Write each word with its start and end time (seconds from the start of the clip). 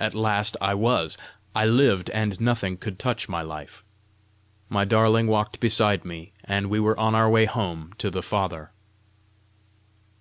At 0.00 0.16
last 0.16 0.56
I 0.60 0.74
was! 0.74 1.16
I 1.54 1.64
lived, 1.64 2.10
and 2.10 2.40
nothing 2.40 2.76
could 2.76 2.98
touch 2.98 3.28
my 3.28 3.40
life! 3.40 3.84
My 4.68 4.84
darling 4.84 5.28
walked 5.28 5.60
beside 5.60 6.04
me, 6.04 6.32
and 6.42 6.66
we 6.68 6.80
were 6.80 6.98
on 6.98 7.14
our 7.14 7.30
way 7.30 7.44
home 7.44 7.92
to 7.98 8.10
the 8.10 8.18
Father! 8.20 8.72